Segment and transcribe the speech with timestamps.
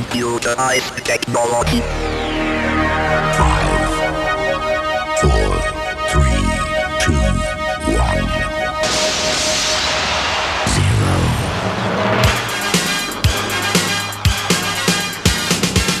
[0.00, 1.80] computerized technology.
[3.38, 3.92] Five,
[5.20, 5.50] four,
[6.10, 6.44] three,
[7.04, 7.24] two,
[8.06, 8.26] one,
[10.74, 11.16] zero.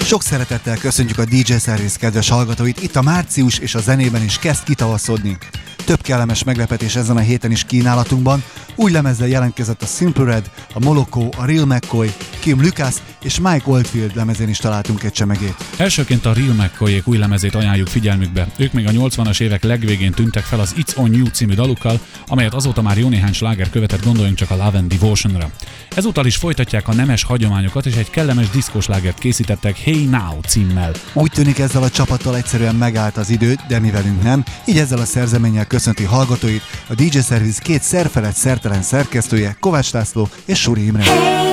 [0.04, 4.38] Sok szeretettel köszöntjük a DJ Service kedves hallgatóit, itt a március és a zenében is
[4.38, 5.38] kezd kitavaszodni.
[5.84, 8.44] Több kellemes meglepetés ezen a héten is kínálatunkban.
[8.74, 13.62] Új lemezzel jelentkezett a Simple Red, a Moloko, a Real McCoy, Kim Lucas és Mike
[13.64, 15.54] Oldfield lemezén is találtunk egy csemegét.
[15.76, 18.46] Elsőként a Real mccoy új lemezét ajánljuk figyelmükbe.
[18.56, 22.54] Ők még a 80-as évek legvégén tűntek fel az It's On You című dalukkal, amelyet
[22.54, 25.50] azóta már jó néhány sláger követett, gondoljunk csak a Love and Devotionra.
[25.94, 30.92] Ezúttal is folytatják a nemes hagyományokat, és egy kellemes diszkóslágert készítettek Hey Now címmel.
[31.12, 34.98] Úgy tűnik ezzel a csapattal egyszerűen megállt az idő, de mi velünk nem, így ezzel
[34.98, 40.84] a szerzeménnyel köszönti hallgatóit a DJ Service két szerfelett szertelen szerkesztője Kovács László és Suri
[40.84, 41.02] Imre.
[41.02, 41.49] Hey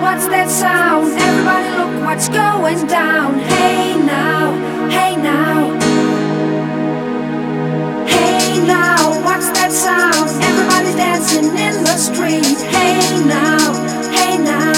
[0.00, 1.12] what's that sound?
[1.18, 3.38] Everybody look what's going down.
[3.38, 4.52] Hey now,
[4.88, 5.78] hey now.
[8.06, 10.30] Hey now, what's that sound?
[10.42, 12.58] Everybody's dancing in the street.
[12.70, 13.72] Hey now,
[14.12, 14.72] hey now.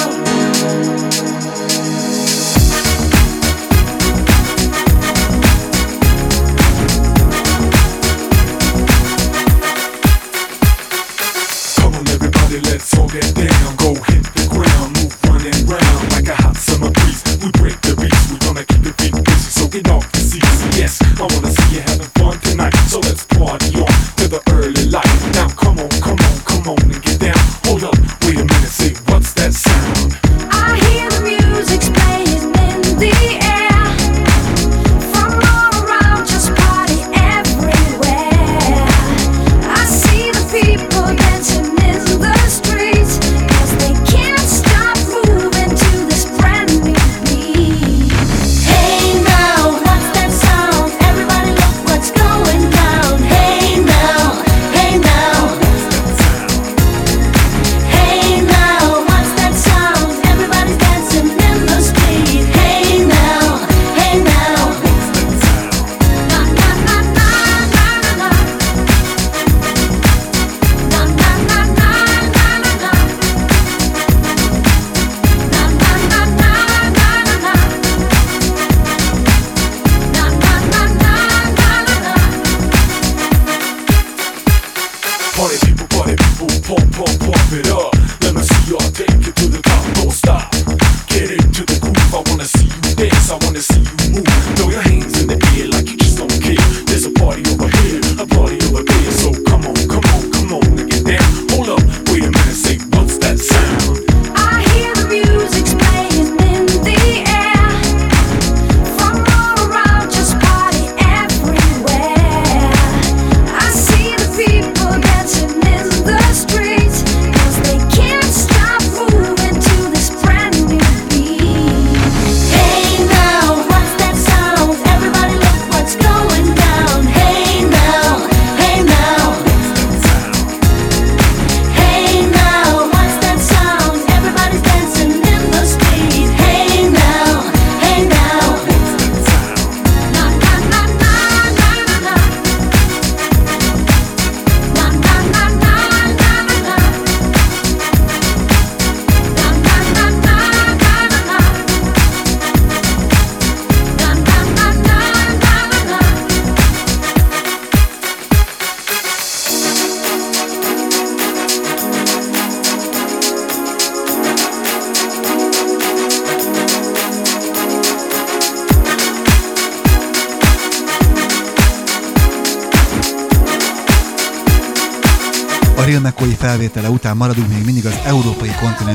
[11.77, 13.54] Come on,
[21.25, 23.87] I wanna see you having fun tonight, so let's party on
[24.17, 25.07] to the early light.
[25.33, 27.04] Now, come on, come on, come on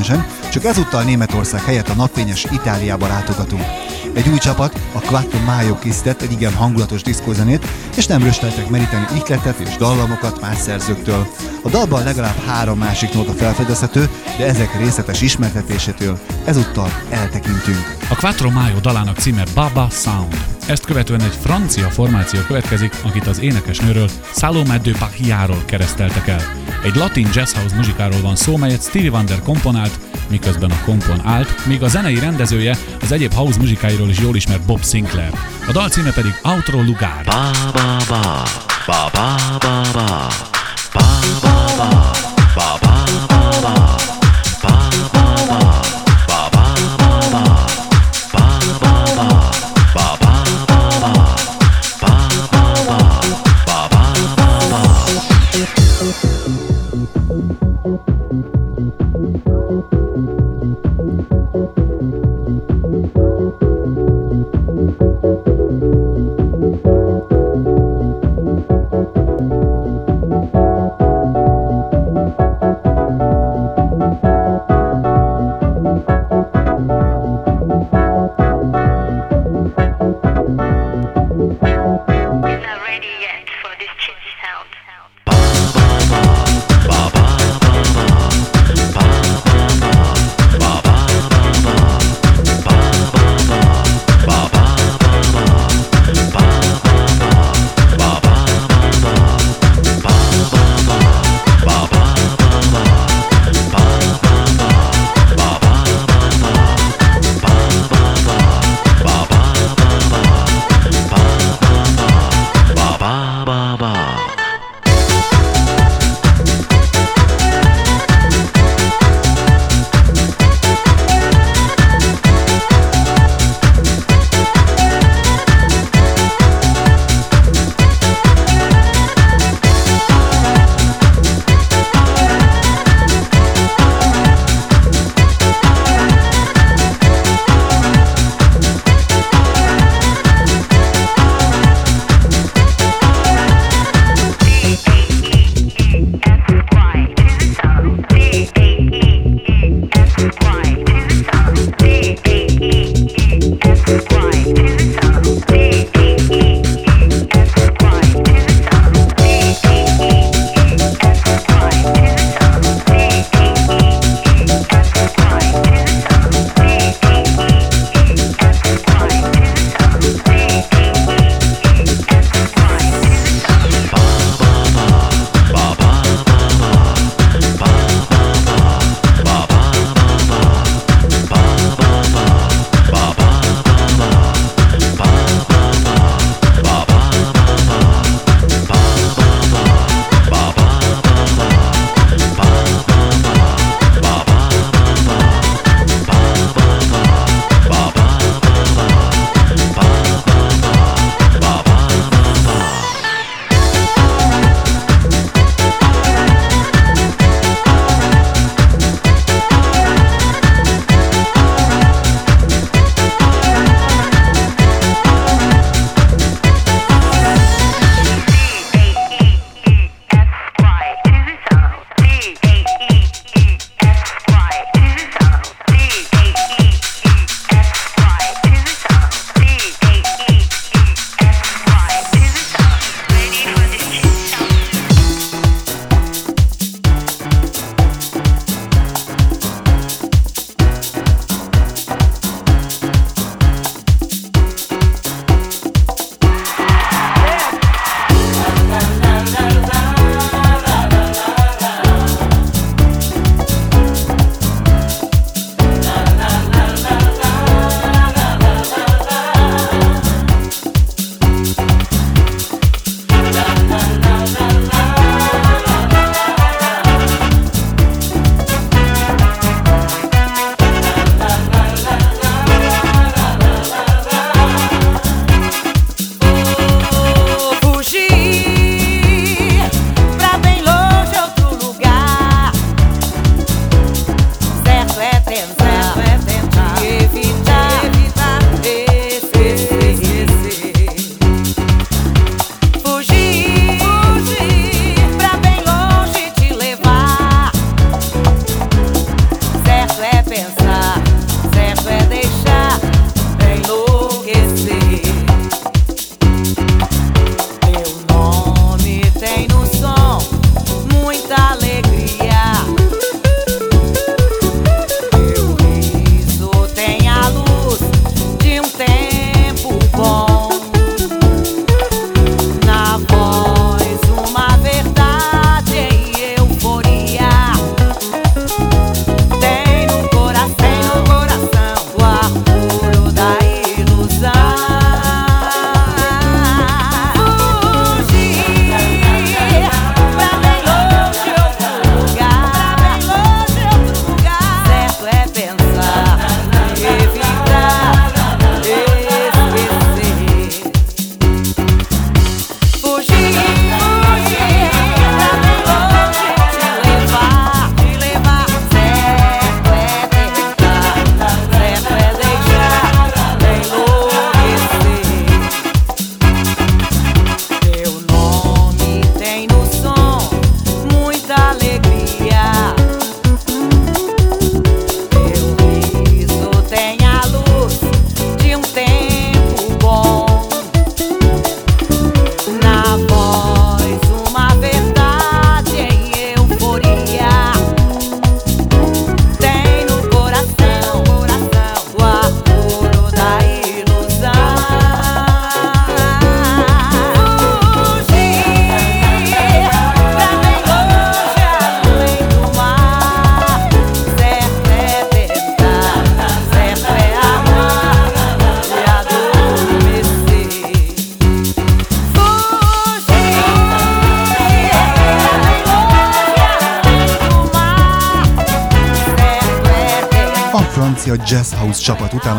[0.00, 3.62] kontinensen, csak ezúttal Németország helyett a napfényes Itáliába látogatunk.
[4.14, 7.66] Egy új csapat, a Quattro Mayo készített egy igen hangulatos diszkózenét,
[7.96, 11.26] és nem rösteltek meríteni ihletet és dallamokat más szerzőktől.
[11.62, 14.08] A dalban legalább három másik nóta felfedezhető,
[14.38, 17.96] de ezek részletes ismertetésétől ezúttal eltekintünk.
[18.10, 20.59] A Quattro Mayo dalának címe Baba Sound.
[20.70, 26.40] Ezt követően egy francia formáció következik, akit az énekesnőről Salomé de Bahiáról kereszteltek el.
[26.84, 31.66] Egy latin jazz house muzsikáról van szó, melyet Stevie Wonder komponált, miközben a kompon állt,
[31.66, 35.32] míg a zenei rendezője az egyéb house muzsikáiról is jól ismert Bob Sinclair.
[35.68, 37.24] A dal címe pedig Outro Lugar.
[37.24, 38.42] Ba ba ba,
[38.86, 40.28] ba ba ba,
[40.92, 41.04] ba
[41.40, 41.70] ba
[42.54, 42.89] ba ba,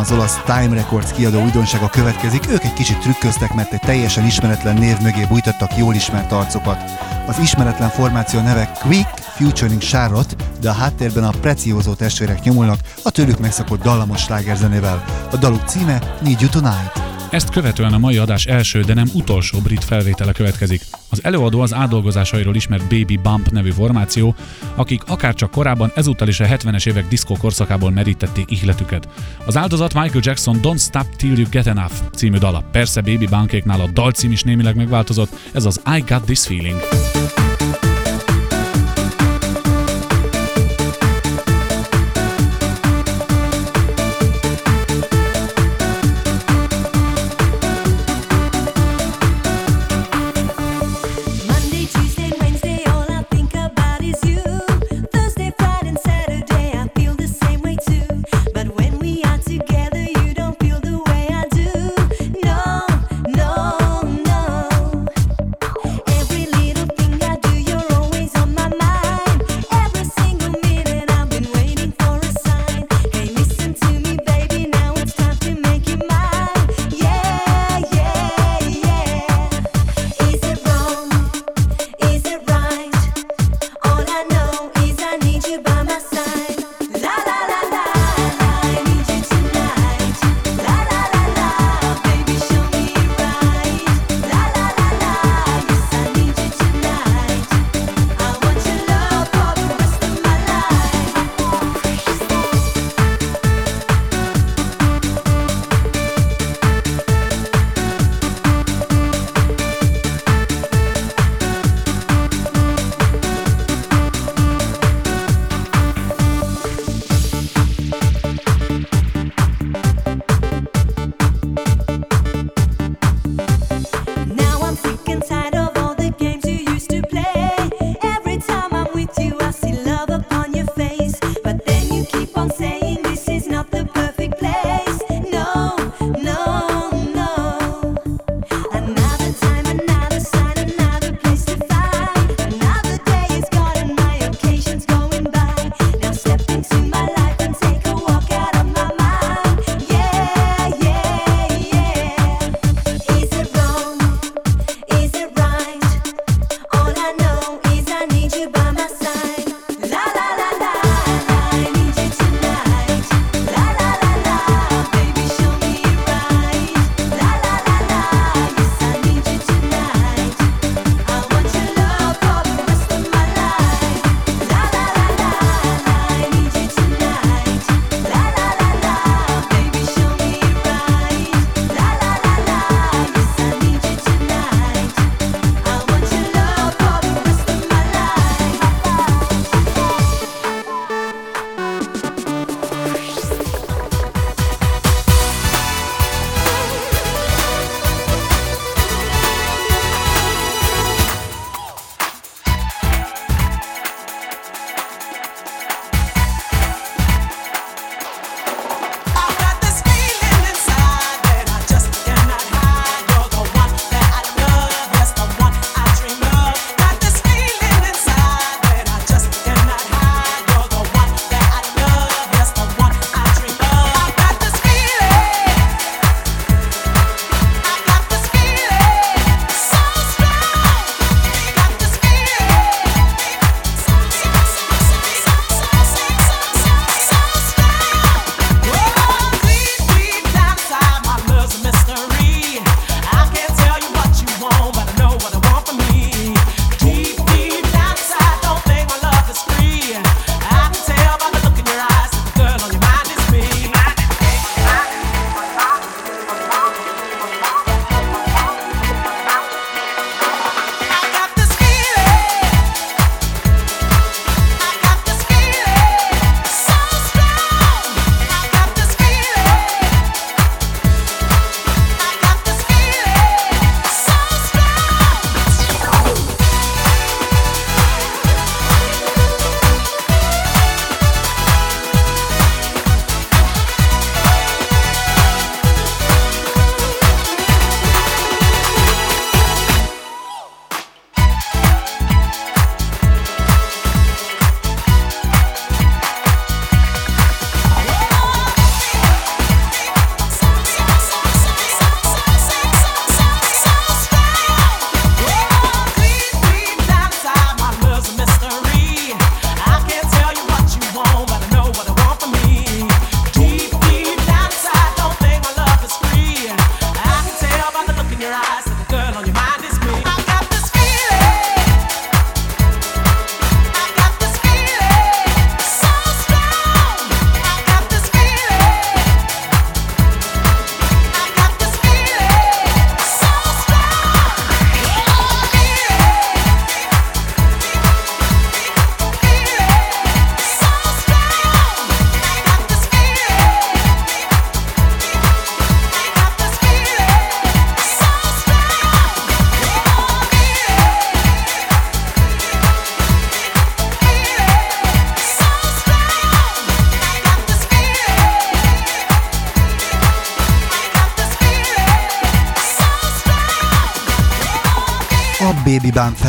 [0.02, 4.76] az olasz Time Records kiadó újdonsága következik, ők egy kicsit trükköztek, mert egy teljesen ismeretlen
[4.76, 6.78] név mögé bújtattak jól ismert arcokat.
[7.26, 13.10] Az ismeretlen formáció neve Quick featuring Charlotte, de a háttérben a Precioso testvérek nyomulnak a
[13.10, 15.04] tőlük megszakott dallamos slágerzenével.
[15.30, 17.01] A daluk címe Need You Tonight.
[17.32, 20.82] Ezt követően a mai adás első, de nem utolsó brit felvétele következik.
[21.10, 24.34] Az előadó az átdolgozásairól ismert Baby Bump nevű formáció,
[24.74, 29.08] akik akárcsak korábban ezúttal is a 70-es évek diszkó korszakából merítették ihletüket.
[29.46, 32.64] Az áldozat Michael Jackson Don't Stop Till You Get Enough című dala.
[32.72, 36.80] Persze Baby Bunkéknál a dalcím is némileg megváltozott, ez az I Got This Feeling.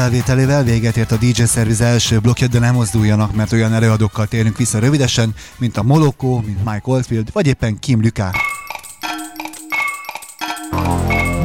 [0.04, 4.58] Felvételével véget ért a DJ Service első blokkja, de nem mozduljanak, mert olyan előadókkal térünk
[4.58, 8.36] vissza rövidesen, mint a Moloko, mint Mike Oldfield, vagy éppen Kim Lukát.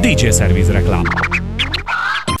[0.01, 1.03] DJ Service reklám.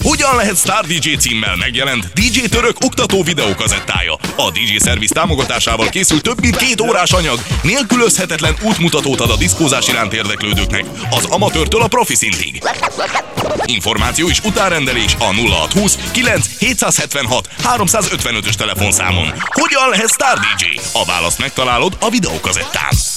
[0.03, 4.13] Hogyan lehet Star DJ címmel megjelent DJ Török oktató videókazettája?
[4.35, 9.87] A DJ Service támogatásával készült több mint két órás anyag, nélkülözhetetlen útmutatót ad a diszkózás
[9.87, 12.61] iránt érdeklődőknek, az amatőrtől a profi szintig.
[13.65, 19.33] Információ és utárendelés a 0620 9 776 355-ös telefonszámon.
[19.45, 20.79] Hogyan lehet Star DJ?
[20.93, 23.08] A választ megtalálod a videókazettán.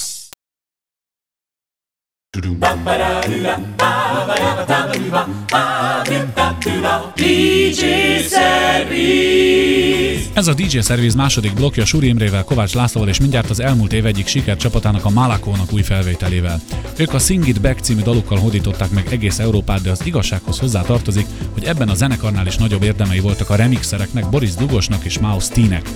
[10.35, 14.07] Ez a DJ Service második blokkja Suri Imrével, Kovács Lászlóval és mindjárt az elmúlt év
[14.07, 16.61] egyik sikercsapatának a Malakónak új felvételével.
[16.97, 20.83] Ők a Sing It Back című dalukkal hódították meg egész Európát, de az igazsághoz hozzá
[20.83, 25.49] tartozik, hogy ebben a zenekarnál is nagyobb érdemei voltak a remixereknek, Boris Dugosnak és Maus
[25.49, 25.89] T-nek.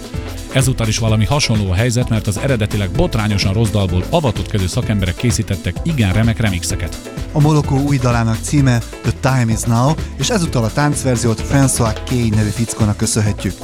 [0.57, 5.17] Ezúttal is valami hasonló a helyzet, mert az eredetileg botrányosan rossz dalból avatott kezű szakemberek
[5.17, 7.11] készítettek igen remek remixeket.
[7.33, 12.29] A Moloko új dalának címe The Time Is Now, és ezúttal a táncverziót François Kay
[12.29, 13.55] nevű fickónak köszönhetjük.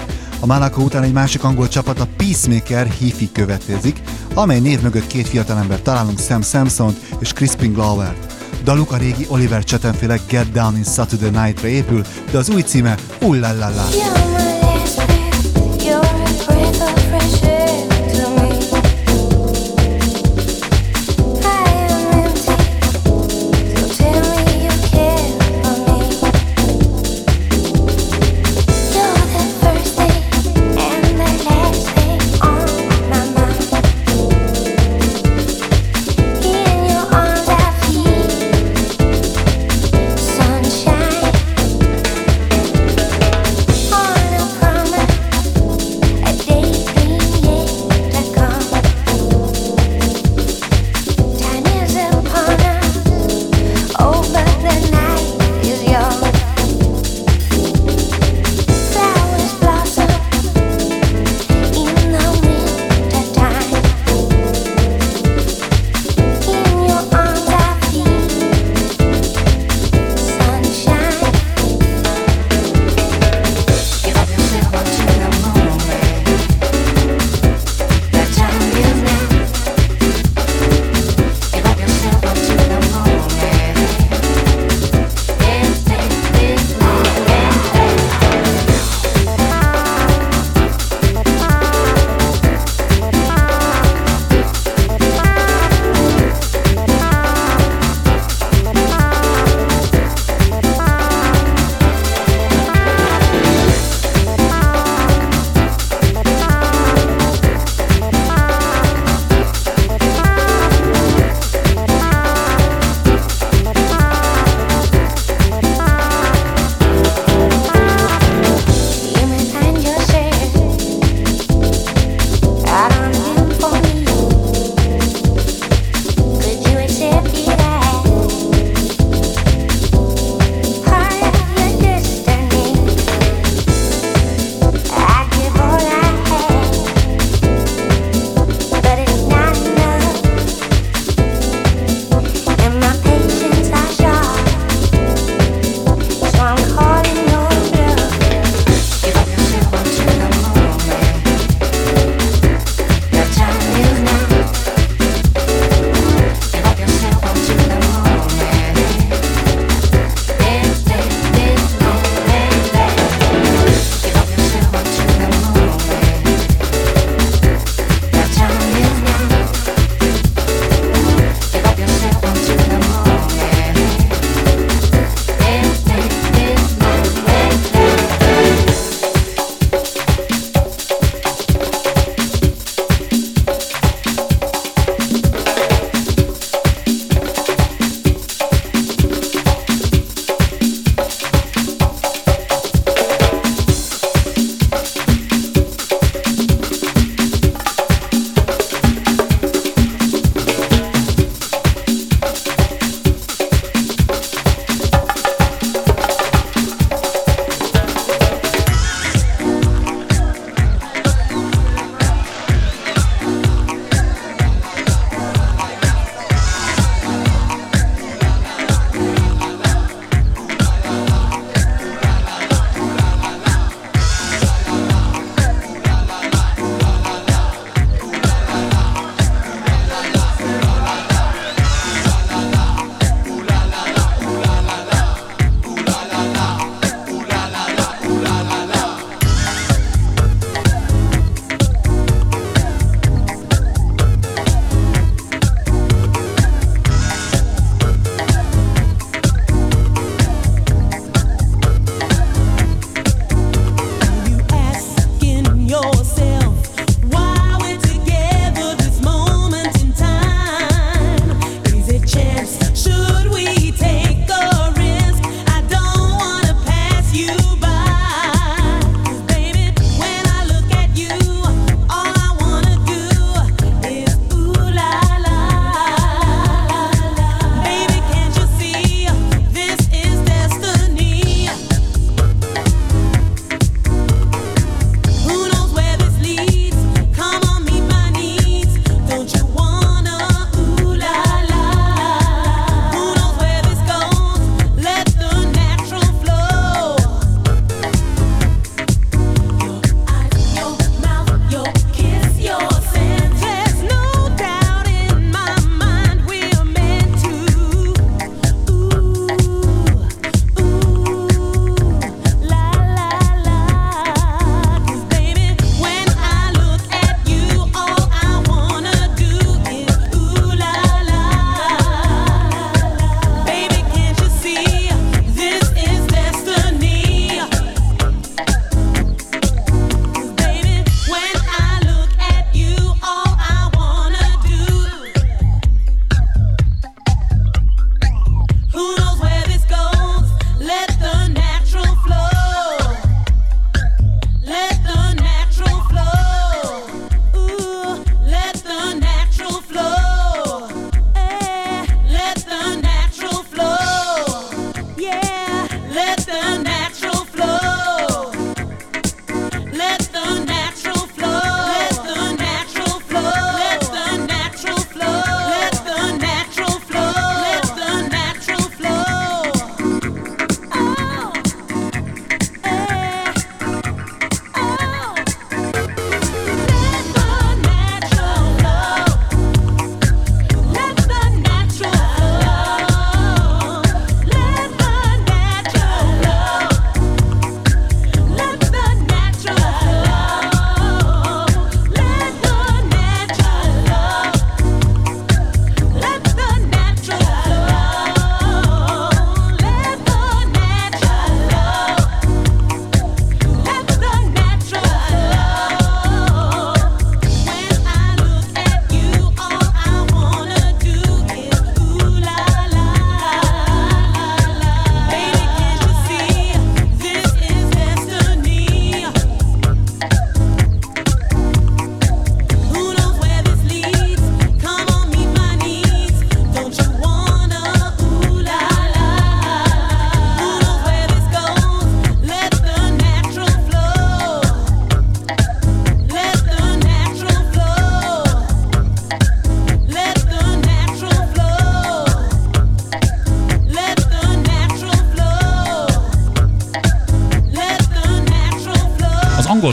[0.41, 4.01] A Monaco után egy másik angol csapat, a Peacemaker Hifi következik,
[4.35, 8.17] amely név mögött két fiatalember találunk Sam Samson és Crispin Glover.
[8.65, 12.95] Daluk a régi Oliver Chattenféle Get Down in Saturday Night-ra épül, de az új címe
[13.21, 13.89] Ullallala.
[13.91, 14.42] You're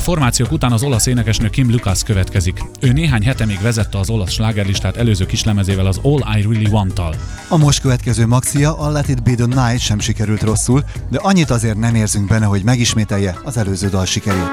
[0.09, 2.63] formációk után az olasz énekesnő Kim Lucas következik.
[2.79, 7.15] Ő néhány hete még vezette az olasz slágerlistát előző kislemezével az All I Really Want-tal.
[7.49, 11.49] A most következő maxia, a Let It Be The Night sem sikerült rosszul, de annyit
[11.49, 14.49] azért nem érzünk benne, hogy megismételje az előző dal sikerét.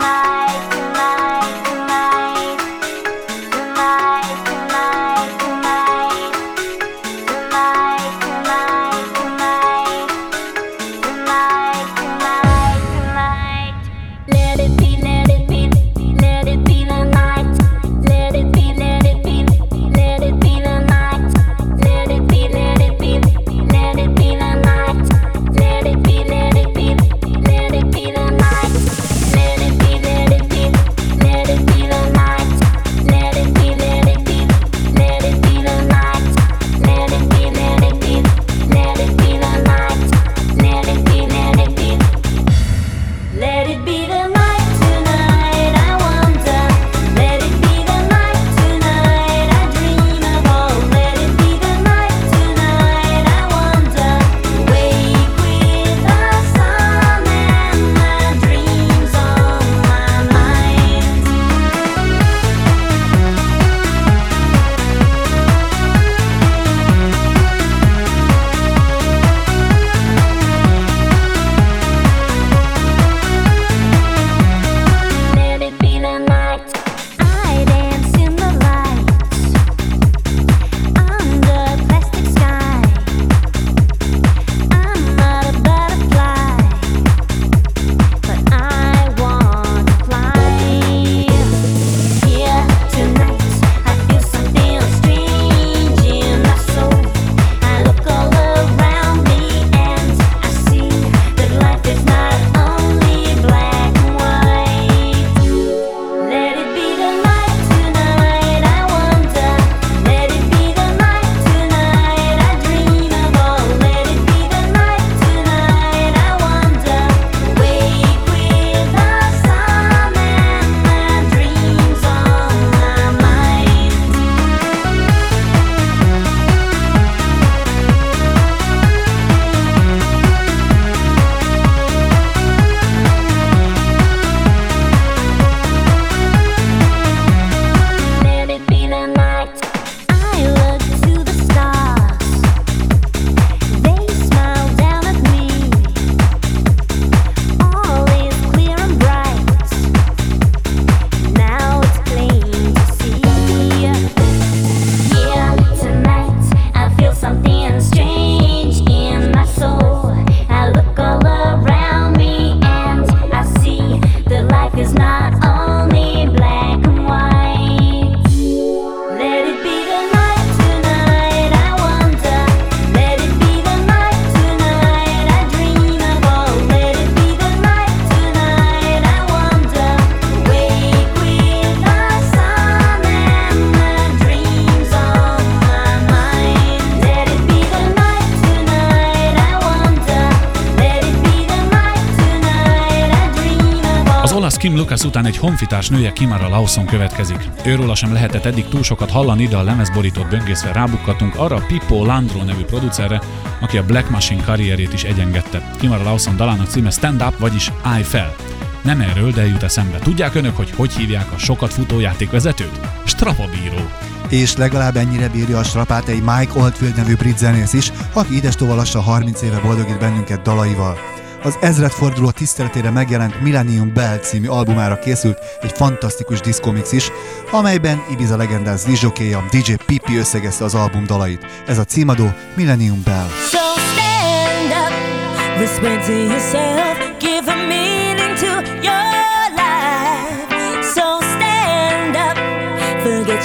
[194.86, 197.48] Lucas után egy honfitárs nője Kimara Lawson következik.
[197.64, 202.42] Őróla sem lehetett eddig túl sokat hallani, de a lemezborítót böngészve rábukkatunk arra Pippo Landro
[202.42, 203.20] nevű producerre,
[203.60, 205.70] aki a Black Machine karrierét is egyengette.
[205.78, 208.34] Kimara Lawson dalának címe Stand Up, vagyis Állj fel.
[208.82, 209.98] Nem erről, de jut eszembe.
[209.98, 212.80] Tudják önök, hogy hogy hívják a sokat futó játékvezetőt?
[213.04, 213.90] Strapabíró.
[214.28, 218.74] És legalább ennyire bírja a strapát egy Mike Oldfield nevű brit zenész is, aki idestova
[218.74, 220.98] lassan 30 éve boldogít bennünket dalaival.
[221.46, 227.10] Az ezredforduló tiszteletére megjelent Millennium Bell című albumára készült egy fantasztikus diszkomix is,
[227.50, 231.46] amelyben Ibiza legendás zsizsokéja DJ Pippi összegezte az album dalait.
[231.66, 233.26] Ez a címadó Millennium Bell.
[233.50, 233.58] So
[233.92, 234.92] stand up,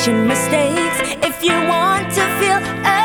[0.08, 3.01] your mistakes if you want to feel alive.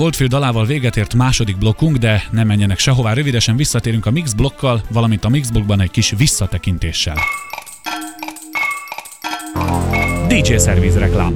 [0.00, 4.82] Oldfield dalával véget ért második blokkunk, de nem menjenek sehová, rövidesen visszatérünk a Mix blokkal,
[4.90, 7.16] valamint a Mix blokkban egy kis visszatekintéssel.
[10.28, 11.32] DJ Service reklám.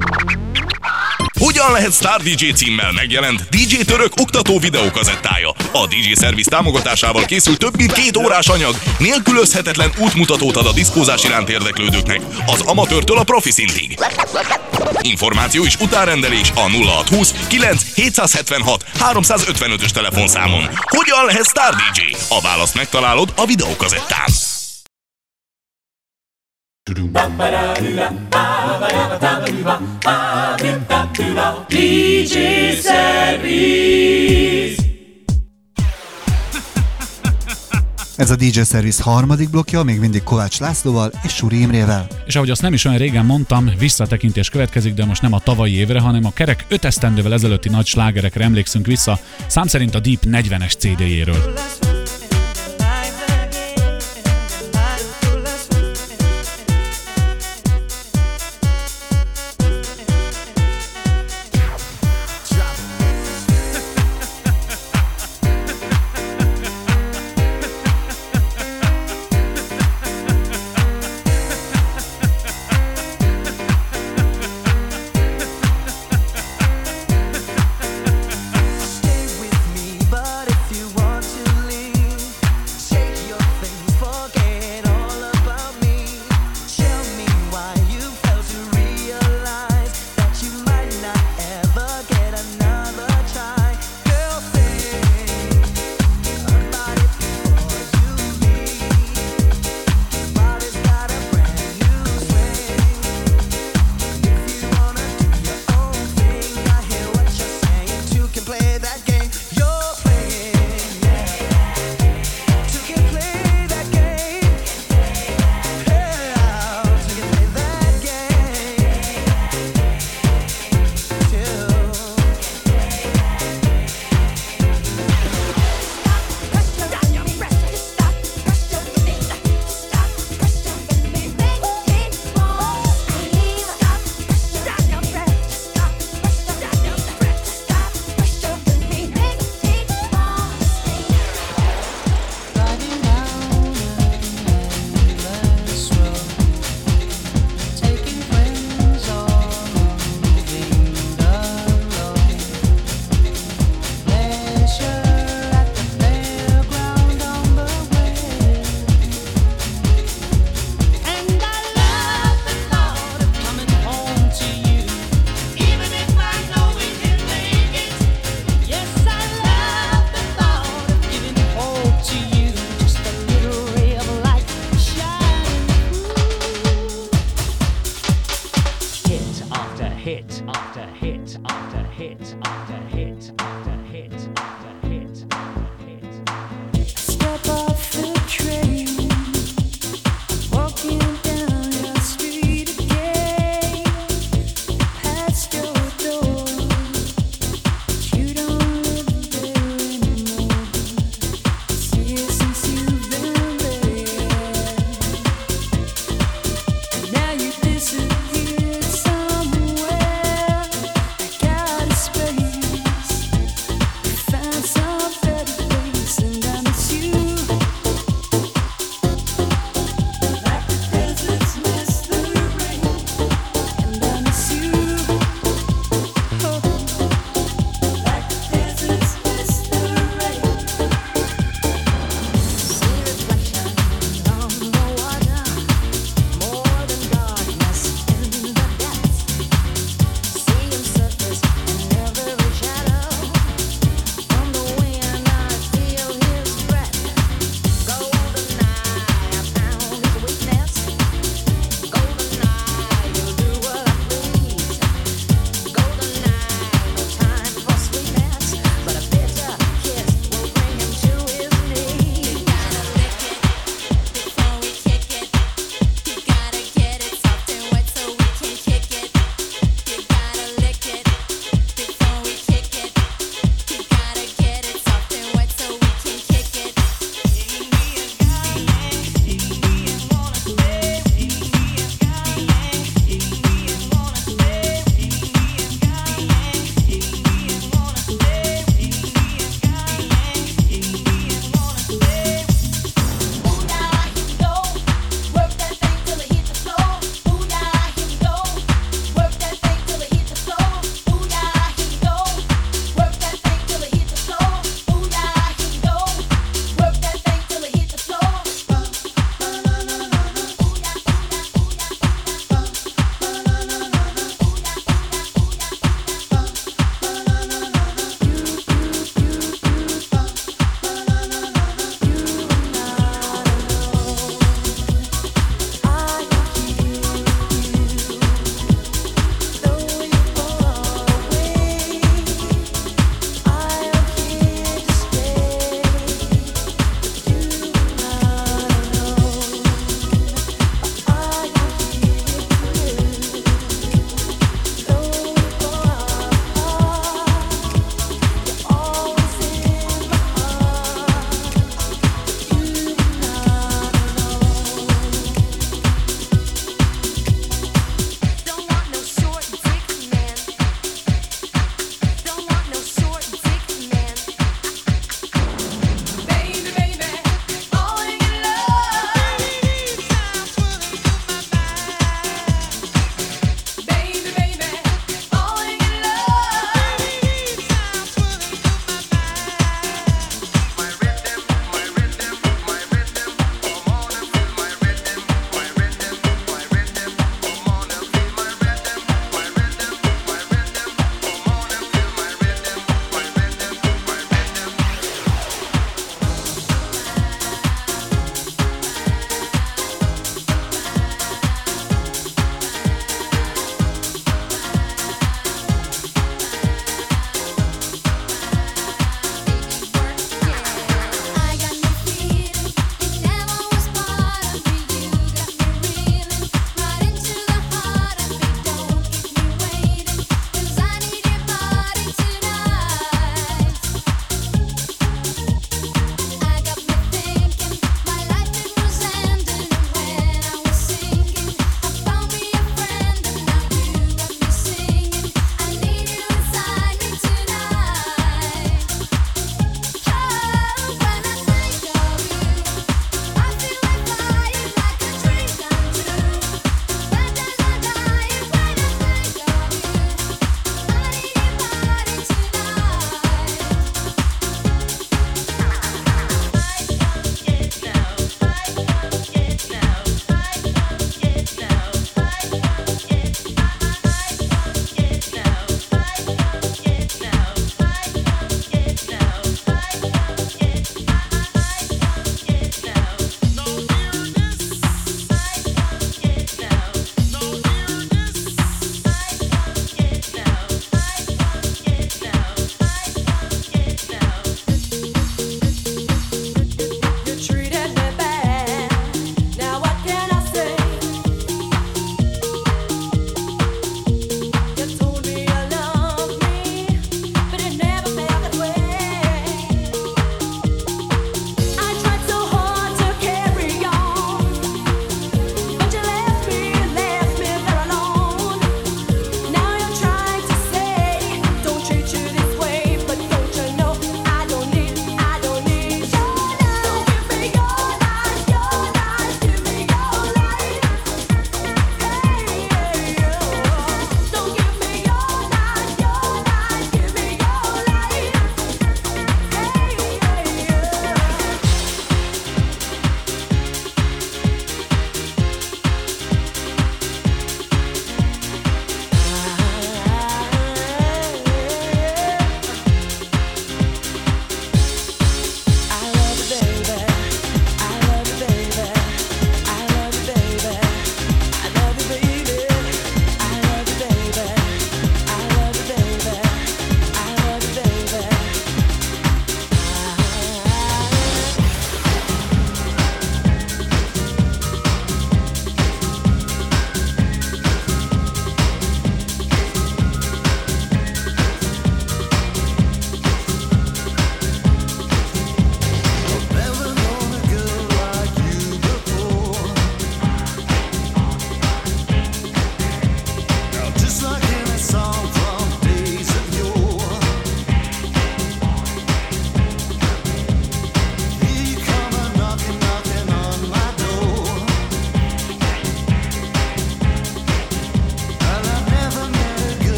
[1.39, 5.54] Hogyan lehet Star DJ címmel megjelent DJ Török oktató videókazettája?
[5.75, 11.23] A DJ Service támogatásával készült több mint két órás anyag, nélkülözhetetlen útmutatót ad a diszkózás
[11.23, 13.99] iránt érdeklődőknek, az amatőrtől a profi szintig.
[15.01, 20.69] Információ és utárendelés a 0620 9 776 355-ös telefonszámon.
[20.81, 22.15] Hogyan lehet Star DJ?
[22.29, 24.29] A választ megtalálod a videókazettán.
[38.17, 42.07] Ez a DJ Service harmadik blokja, még mindig Kovács Lászlóval és Suri Imrével.
[42.25, 45.75] És ahogy azt nem is olyan régen mondtam, visszatekintés következik, de most nem a tavalyi
[45.75, 50.23] évre, hanem a kerek 5 esztendővel ezelőtti nagy slágerekre emlékszünk vissza, szám szerint a Deep
[50.25, 51.53] 40-es CD-jéről.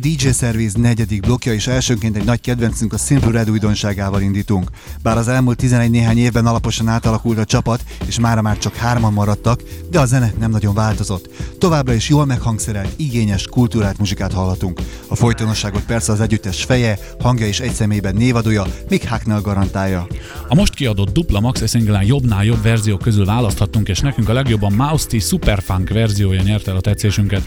[0.00, 4.70] DJ Service negyedik blokja, és elsőként egy nagy kedvencünk a Simple Red újdonságával indítunk.
[5.02, 9.12] Bár az elmúlt 11 néhány évben alaposan átalakult a csapat, és mára már csak hárman
[9.12, 11.28] maradtak, de a zene nem nagyon változott.
[11.60, 14.80] Továbbra is jól meghangszerelt, igényes, kultúrát muzsikát hallhatunk.
[15.08, 20.06] A folytonosságot persze az együttes feje, hangja és egy személyben névadója, Mick Hacknell garantálja.
[20.48, 24.72] A most kiadott dupla maxi szinglen jobbnál jobb verziók közül választhattunk, és nekünk a legjobban
[24.72, 27.42] Mouse T Superfunk verziója nyert el a tetszésünket.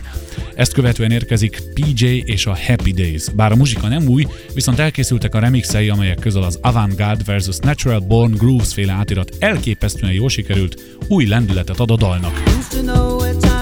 [0.55, 3.29] Ezt követően érkezik PJ és a Happy Days.
[3.35, 7.57] Bár a muzsika nem új, viszont elkészültek a remixei, amelyek közül az Avantgarde vs.
[7.57, 12.43] Natural Born Grooves féle átirat elképesztően jól sikerült, új lendületet ad a dalnak.
[12.59, 13.52] Used to know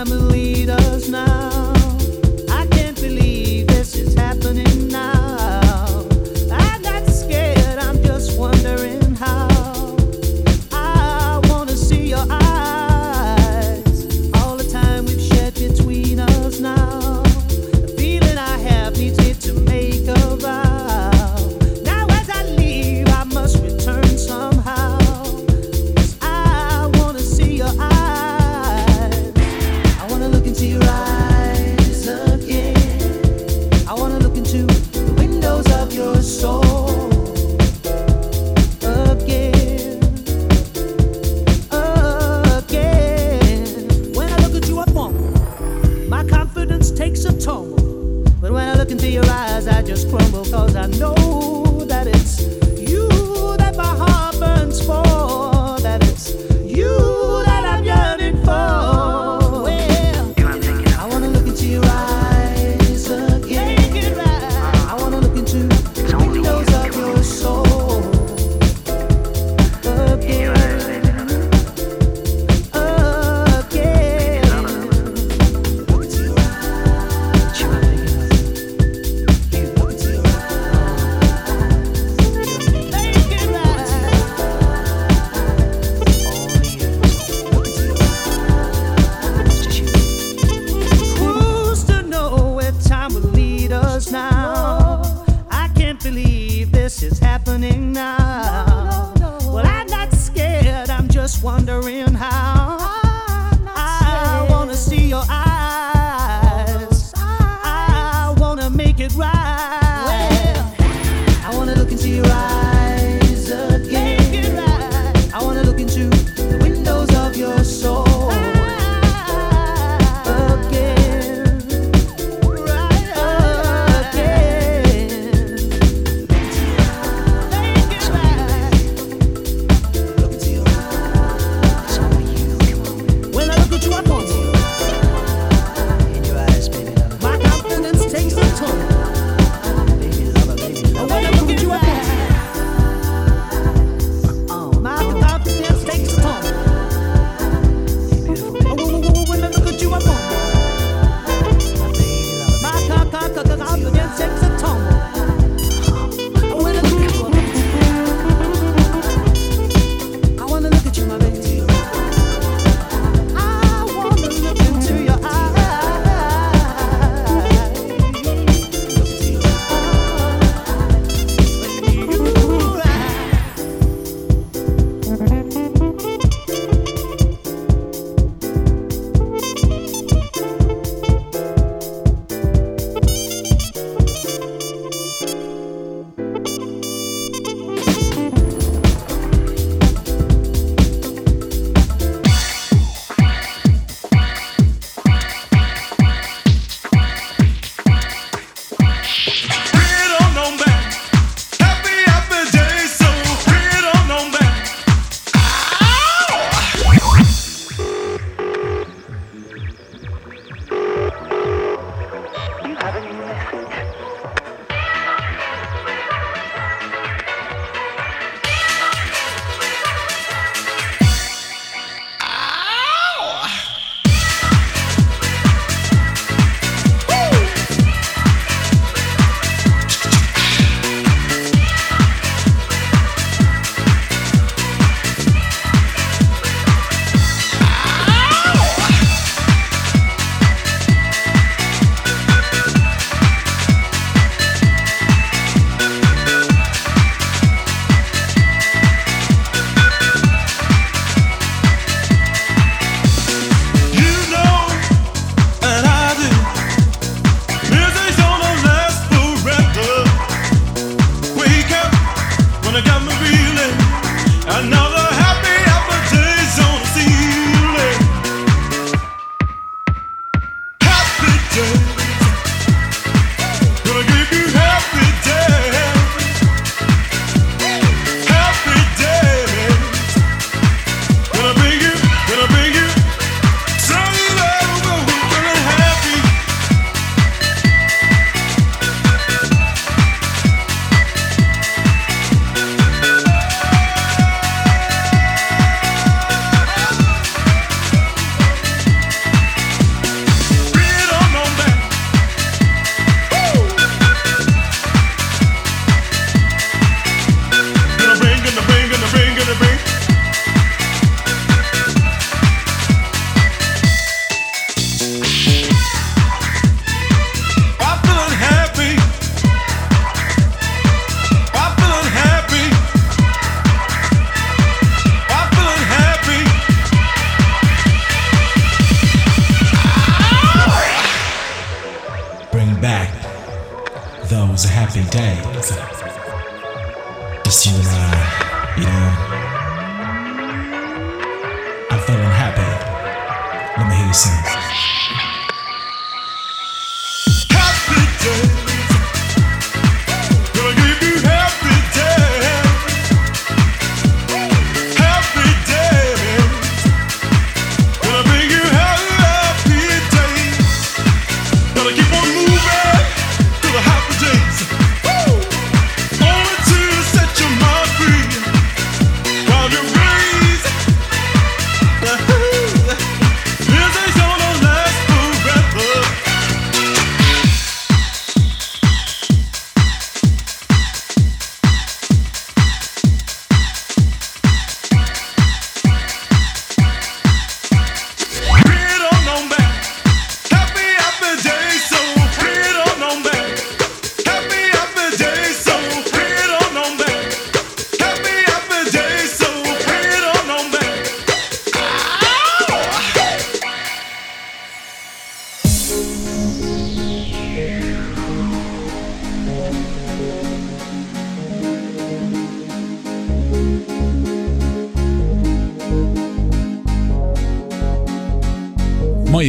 [263.03, 265.00] I'm feeling another.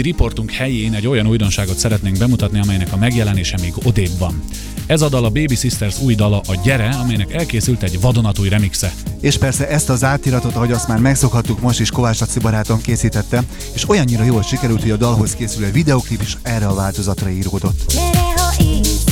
[0.03, 4.45] Mai riportunk helyén egy olyan újdonságot szeretnénk bemutatni, amelynek a megjelenése még odébb van.
[4.87, 8.93] Ez a dal a Baby Sisters új dala, a Gyere, amelynek elkészült egy vadonatúj remixe.
[9.21, 13.43] És persze ezt az átiratot, ahogy azt már megszokhattuk, most is Kovács Laci barátom készítette,
[13.73, 17.93] és olyannyira jól sikerült, hogy a dalhoz készülő videoklip is erre a változatra íródott.
[17.93, 19.12] Gyere, ha észre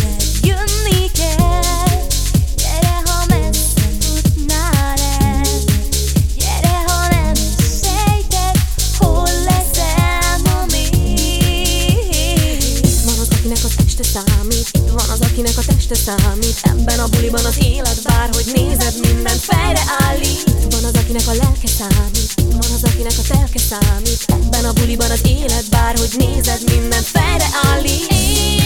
[16.11, 16.59] számít.
[16.63, 20.43] Ebben a buliban az élet bárhogy nézed Mindent fejre állít.
[20.47, 22.33] Itt van az, akinek a lelke számít.
[22.37, 24.21] Itt van az, akinek a telke számít.
[24.27, 28.60] Ebben a buliban az élet bárhogy nézed Mindent fejre állít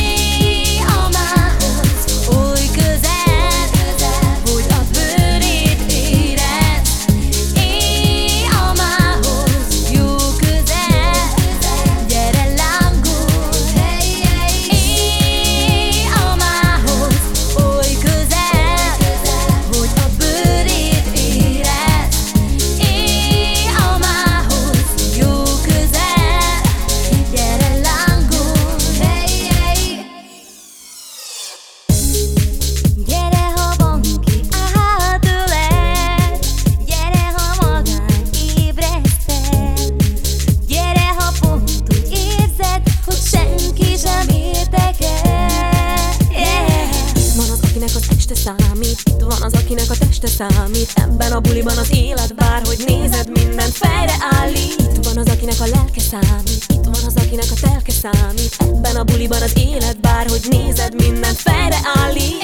[50.36, 50.92] számít.
[50.94, 54.80] Ebben a buliban az élet bárhogy nézed Mindent fejre állít.
[54.80, 56.64] Itt van az, akinek a lelke számít.
[56.68, 58.56] Itt van az, akinek a telke számít.
[58.58, 62.43] Ebben a buliban az élet bárhogy nézed Mindent fejre állít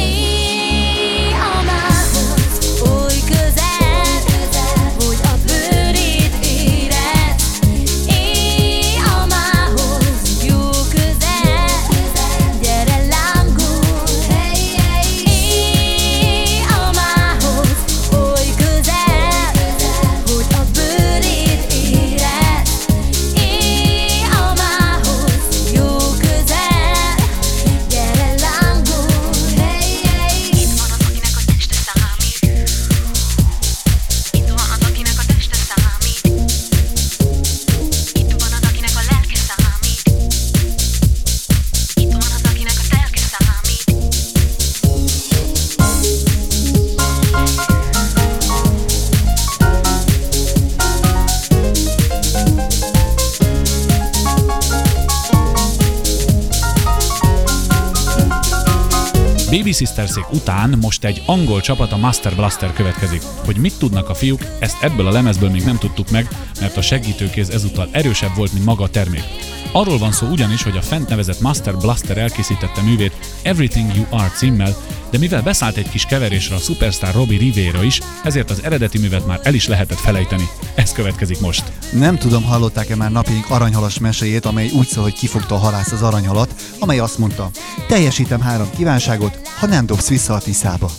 [60.07, 63.23] Sistersék után most egy angol csapat, a Master Blaster következik.
[63.45, 66.29] Hogy mit tudnak a fiúk, ezt ebből a lemezből még nem tudtuk meg,
[66.61, 69.25] mert a segítőkéz ezúttal erősebb volt, mint maga a termék.
[69.73, 74.33] Arról van szó ugyanis, hogy a fent nevezett Master Blaster elkészítette művét Everything You Are
[74.37, 74.77] címmel,
[75.11, 79.27] de mivel beszállt egy kis keverésre a superstar Robbie Rivera is, ezért az eredeti művet
[79.27, 80.49] már el is lehetett felejteni.
[80.75, 81.73] Ez következik most.
[81.93, 86.03] Nem tudom, hallották-e már napjaink aranyhalas meséjét, amely úgy szól, hogy kifogta a halász az
[86.03, 87.51] aranyhalat, amely azt mondta,
[87.89, 90.91] teljesítem három kívánságot, ha nem dobsz vissza a Tiszába.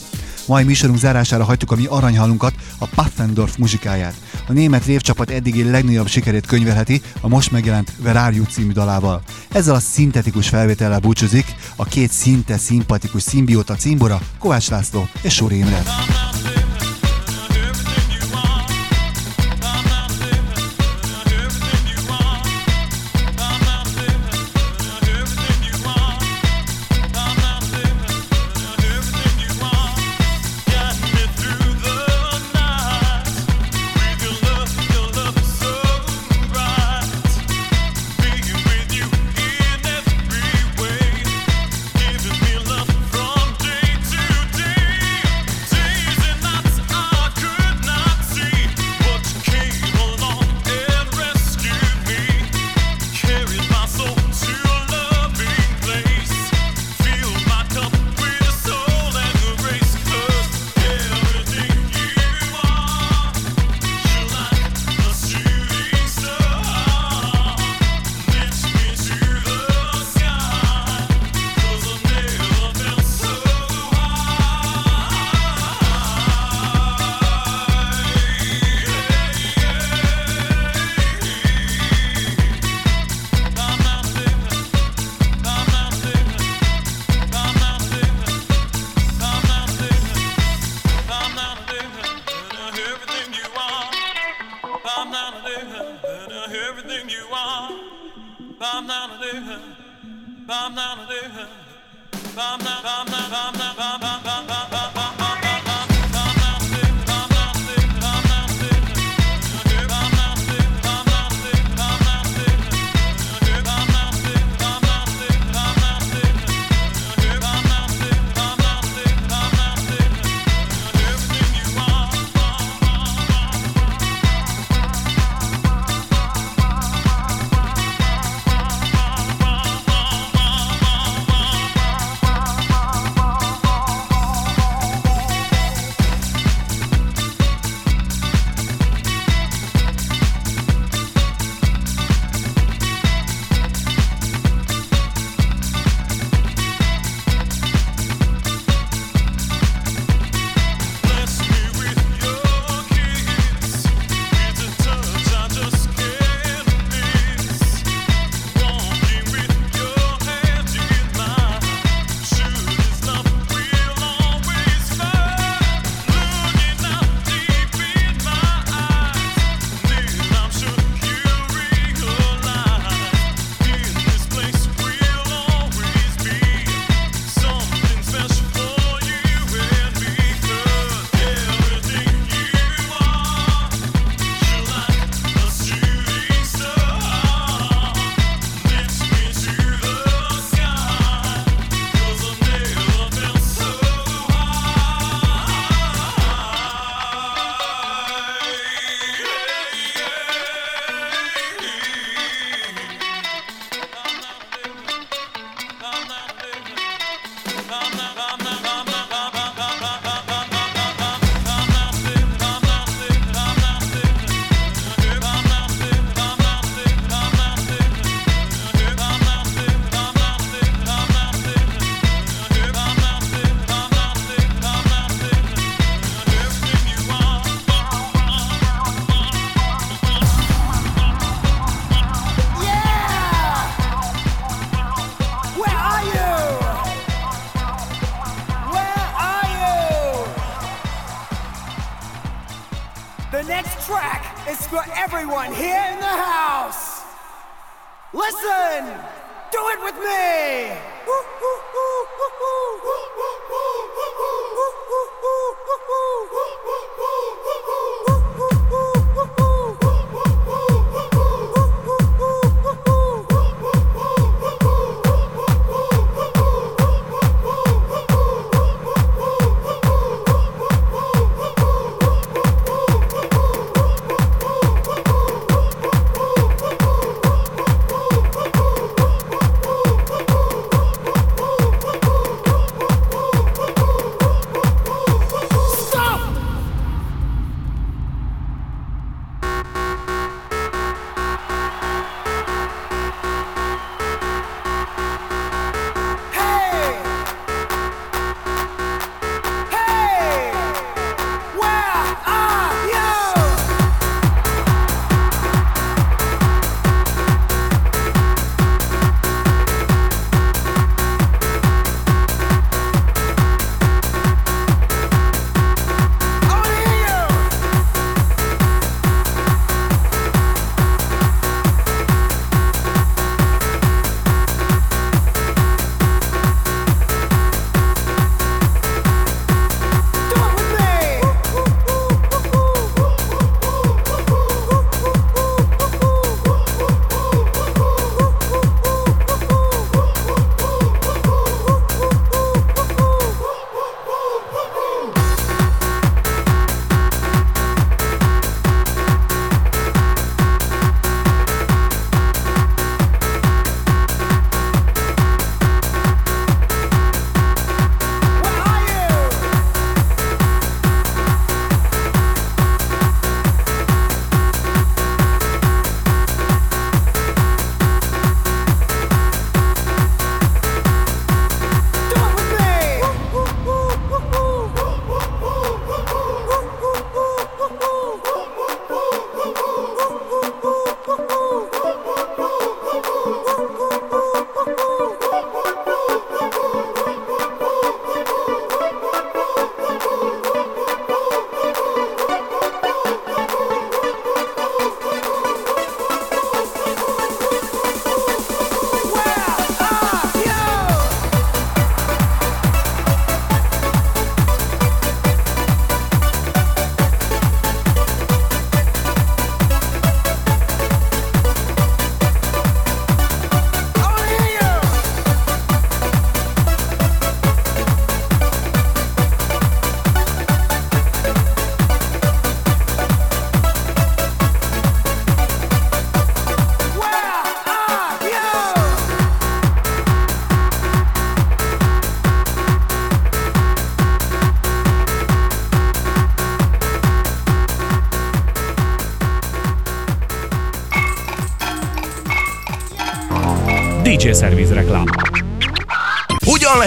[0.52, 4.14] Mai műsorunk zárására hagytuk a mi aranyhalunkat, a Pfaffendorf muzsikáját.
[4.47, 9.22] A német révcsapat eddigi legnagyobb sikerét könyvelheti a most megjelent You című dalával.
[9.52, 15.58] Ezzel a szintetikus felvétellel búcsúzik a két szinte szimpatikus szimbióta címbora Kovács László és Sóri
[15.58, 15.84] Imre.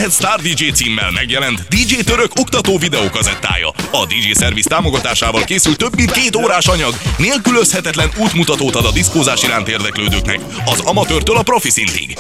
[0.05, 3.69] Lehet Star DJ címmel megjelent DJ Török oktató videókazettája?
[3.91, 9.43] A DJ Service támogatásával készült több mint két órás anyag, nélkülözhetetlen útmutatót ad a diszkózás
[9.43, 12.17] iránt érdeklődőknek, az amatőrtől a profi szintig.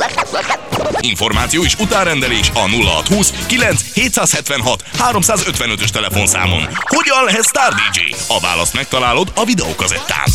[1.00, 6.68] Információ és utárendelés a 0620 9 776 355-ös telefonszámon.
[6.80, 8.14] Hogyan lehet Star DJ?
[8.28, 10.26] A választ megtalálod a videókazettán.